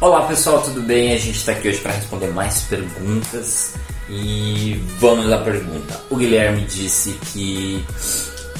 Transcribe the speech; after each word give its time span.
Olá 0.00 0.26
pessoal, 0.26 0.62
tudo 0.62 0.80
bem? 0.80 1.12
A 1.12 1.18
gente 1.18 1.32
está 1.32 1.52
aqui 1.52 1.68
hoje 1.68 1.80
para 1.80 1.92
responder 1.92 2.28
mais 2.28 2.62
perguntas 2.62 3.74
e 4.08 4.82
vamos 4.98 5.30
à 5.30 5.36
pergunta. 5.38 6.00
O 6.08 6.16
Guilherme 6.16 6.64
disse 6.64 7.10
que 7.30 7.84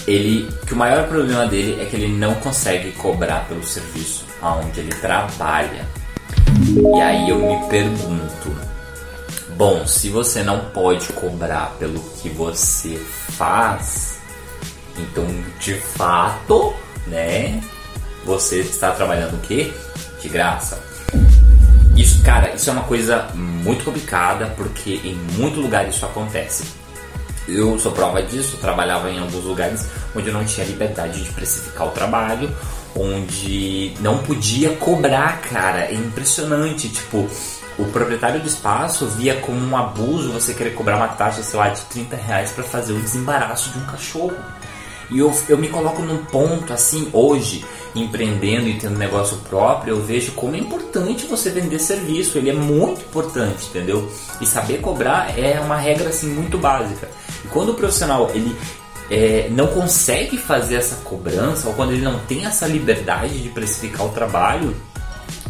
ele 0.06 0.46
que 0.66 0.74
o 0.74 0.76
maior 0.76 1.08
problema 1.08 1.46
dele 1.46 1.80
é 1.80 1.86
que 1.86 1.96
ele 1.96 2.08
não 2.08 2.34
consegue 2.34 2.92
cobrar 2.92 3.48
pelo 3.48 3.64
serviço 3.64 4.26
aonde 4.42 4.80
ele 4.80 4.94
trabalha. 4.96 5.86
E 6.60 7.00
aí 7.00 7.28
eu 7.28 7.38
me 7.38 7.68
pergunto, 7.68 8.56
bom, 9.56 9.86
se 9.86 10.08
você 10.08 10.42
não 10.42 10.58
pode 10.70 11.12
cobrar 11.12 11.76
pelo 11.78 12.00
que 12.00 12.28
você 12.28 12.96
faz, 12.96 14.18
então 14.98 15.24
de 15.60 15.74
fato, 15.74 16.74
né, 17.06 17.62
você 18.24 18.60
está 18.60 18.90
trabalhando 18.90 19.34
o 19.34 19.40
quê? 19.40 19.72
De 20.20 20.28
graça. 20.28 20.82
Isso, 21.96 22.22
cara, 22.22 22.54
isso 22.54 22.68
é 22.70 22.72
uma 22.72 22.84
coisa 22.84 23.28
muito 23.34 23.84
complicada 23.84 24.46
porque 24.56 25.00
em 25.04 25.14
muito 25.36 25.60
lugar 25.60 25.88
isso 25.88 26.04
acontece. 26.04 26.64
Eu 27.48 27.78
sou 27.78 27.92
prova 27.92 28.22
disso, 28.22 28.58
trabalhava 28.58 29.10
em 29.10 29.18
alguns 29.18 29.42
lugares 29.42 29.86
onde 30.14 30.30
não 30.30 30.44
tinha 30.44 30.66
liberdade 30.66 31.24
de 31.24 31.30
precificar 31.30 31.88
o 31.88 31.92
trabalho, 31.92 32.54
onde 32.94 33.94
não 34.00 34.18
podia 34.18 34.70
cobrar, 34.76 35.40
cara. 35.40 35.86
É 35.86 35.94
impressionante, 35.94 36.90
tipo, 36.90 37.26
o 37.78 37.84
proprietário 37.86 38.40
do 38.40 38.46
espaço 38.46 39.06
via 39.06 39.36
como 39.36 39.58
um 39.58 39.74
abuso 39.74 40.30
você 40.30 40.52
querer 40.52 40.74
cobrar 40.74 40.96
uma 40.96 41.08
taxa, 41.08 41.42
sei 41.42 41.58
lá, 41.58 41.70
de 41.70 41.80
30 41.82 42.16
reais 42.16 42.50
para 42.50 42.64
fazer 42.64 42.92
o 42.92 43.00
desembaraço 43.00 43.70
de 43.70 43.78
um 43.78 43.86
cachorro. 43.86 44.36
E 45.10 45.20
eu, 45.20 45.34
eu 45.48 45.56
me 45.56 45.68
coloco 45.68 46.02
num 46.02 46.22
ponto 46.26 46.70
assim, 46.70 47.08
hoje, 47.14 47.64
empreendendo 47.94 48.68
e 48.68 48.78
tendo 48.78 48.98
negócio 48.98 49.38
próprio, 49.48 49.94
eu 49.94 50.02
vejo 50.02 50.32
como 50.32 50.54
é 50.54 50.58
importante 50.58 51.24
você 51.24 51.48
vender 51.48 51.78
serviço. 51.78 52.36
Ele 52.36 52.50
é 52.50 52.52
muito 52.52 53.00
importante, 53.00 53.68
entendeu? 53.68 54.10
E 54.38 54.44
saber 54.44 54.82
cobrar 54.82 55.38
é 55.38 55.58
uma 55.60 55.76
regra 55.76 56.10
assim 56.10 56.28
muito 56.28 56.58
básica. 56.58 57.08
E 57.44 57.48
quando 57.48 57.70
o 57.70 57.74
profissional 57.74 58.30
ele 58.34 58.56
é, 59.10 59.48
não 59.50 59.68
consegue 59.68 60.36
fazer 60.36 60.76
essa 60.76 60.96
cobrança, 60.96 61.68
ou 61.68 61.74
quando 61.74 61.92
ele 61.92 62.02
não 62.02 62.18
tem 62.20 62.44
essa 62.44 62.66
liberdade 62.66 63.40
de 63.40 63.48
precificar 63.48 64.06
o 64.06 64.10
trabalho, 64.10 64.76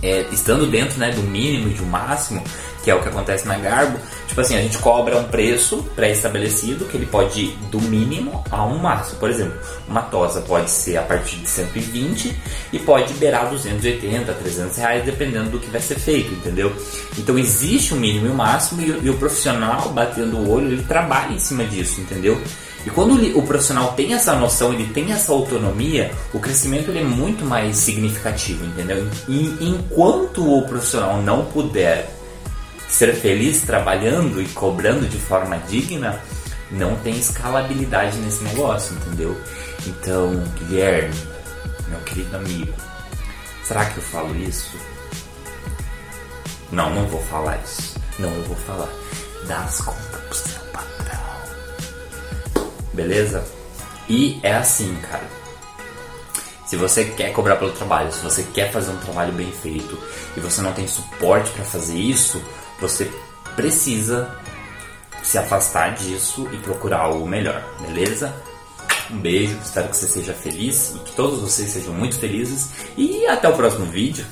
é, 0.02 0.26
estando 0.30 0.66
dentro 0.66 0.98
né, 0.98 1.10
do 1.10 1.22
mínimo 1.22 1.68
e 1.68 1.74
do 1.74 1.84
máximo, 1.84 2.42
que 2.88 2.92
é 2.92 2.94
o 2.94 3.02
que 3.02 3.08
acontece 3.10 3.46
na 3.46 3.58
Garbo, 3.58 3.98
tipo 4.26 4.40
assim, 4.40 4.56
a 4.56 4.62
gente 4.62 4.78
cobra 4.78 5.18
um 5.18 5.24
preço 5.24 5.82
pré-estabelecido 5.94 6.86
que 6.86 6.96
ele 6.96 7.04
pode 7.04 7.38
ir 7.38 7.58
do 7.70 7.78
mínimo 7.82 8.42
a 8.50 8.64
um 8.64 8.78
máximo. 8.78 9.18
Por 9.18 9.28
exemplo, 9.28 9.58
uma 9.86 10.00
tosa 10.00 10.40
pode 10.40 10.70
ser 10.70 10.96
a 10.96 11.02
partir 11.02 11.36
de 11.36 11.50
120 11.50 12.34
e 12.72 12.78
pode 12.78 13.12
beirar 13.14 13.50
280, 13.50 14.32
300 14.32 14.76
reais, 14.78 15.04
dependendo 15.04 15.50
do 15.50 15.58
que 15.58 15.68
vai 15.68 15.82
ser 15.82 15.96
feito, 15.96 16.32
entendeu? 16.32 16.74
Então 17.18 17.38
existe 17.38 17.92
um 17.92 17.98
mínimo 17.98 18.26
e 18.26 18.30
um 18.30 18.34
máximo 18.34 18.80
e, 18.80 19.06
e 19.06 19.10
o 19.10 19.18
profissional 19.18 19.90
batendo 19.90 20.38
o 20.38 20.50
olho, 20.50 20.68
ele 20.68 20.82
trabalha 20.84 21.34
em 21.34 21.38
cima 21.38 21.64
disso, 21.64 22.00
entendeu? 22.00 22.40
E 22.86 22.90
quando 22.90 23.12
o 23.36 23.42
profissional 23.42 23.92
tem 23.92 24.14
essa 24.14 24.34
noção, 24.34 24.72
ele 24.72 24.86
tem 24.94 25.12
essa 25.12 25.30
autonomia, 25.30 26.10
o 26.32 26.38
crescimento 26.38 26.90
ele 26.90 27.00
é 27.00 27.04
muito 27.04 27.44
mais 27.44 27.76
significativo, 27.76 28.64
entendeu? 28.64 29.06
E 29.28 29.58
enquanto 29.60 30.56
o 30.56 30.62
profissional 30.66 31.20
não 31.20 31.44
puder 31.44 32.17
ser 32.88 33.14
feliz 33.14 33.62
trabalhando 33.62 34.40
e 34.40 34.46
cobrando 34.48 35.06
de 35.06 35.18
forma 35.18 35.58
digna, 35.68 36.20
não 36.70 36.96
tem 36.96 37.16
escalabilidade 37.16 38.16
nesse 38.18 38.42
negócio, 38.44 38.94
entendeu? 38.96 39.40
Então, 39.86 40.42
Guilherme, 40.58 41.14
meu 41.88 42.00
querido 42.00 42.36
amigo, 42.36 42.72
será 43.64 43.84
que 43.86 43.98
eu 43.98 44.02
falo 44.02 44.34
isso? 44.36 44.76
Não, 46.70 46.94
não 46.94 47.06
vou 47.06 47.22
falar 47.24 47.58
isso. 47.64 47.98
Não, 48.18 48.30
eu 48.34 48.42
vou 48.44 48.56
falar. 48.56 48.88
Dá 49.46 49.60
as 49.60 49.80
contas 49.80 50.20
pro 50.28 50.34
seu 50.34 50.60
patrão. 50.72 51.20
Beleza? 52.92 53.44
E 54.08 54.40
é 54.42 54.54
assim, 54.54 54.94
cara. 55.10 55.38
Se 56.66 56.76
você 56.76 57.06
quer 57.06 57.32
cobrar 57.32 57.56
pelo 57.56 57.72
trabalho, 57.72 58.12
se 58.12 58.20
você 58.20 58.42
quer 58.42 58.70
fazer 58.70 58.90
um 58.90 58.98
trabalho 58.98 59.32
bem 59.32 59.50
feito 59.50 59.98
e 60.36 60.40
você 60.40 60.60
não 60.60 60.74
tem 60.74 60.86
suporte 60.86 61.50
para 61.52 61.64
fazer 61.64 61.96
isso, 61.96 62.42
você 62.80 63.10
precisa 63.56 64.36
se 65.22 65.36
afastar 65.36 65.94
disso 65.94 66.48
e 66.52 66.56
procurar 66.58 67.00
algo 67.00 67.26
melhor, 67.26 67.62
beleza? 67.80 68.34
Um 69.10 69.18
beijo, 69.18 69.58
espero 69.64 69.88
que 69.88 69.96
você 69.96 70.06
seja 70.06 70.34
feliz 70.34 70.94
e 70.94 70.98
que 71.00 71.12
todos 71.12 71.40
vocês 71.40 71.70
sejam 71.70 71.94
muito 71.94 72.18
felizes 72.18 72.70
e 72.96 73.26
até 73.26 73.48
o 73.48 73.54
próximo 73.54 73.86
vídeo. 73.86 74.24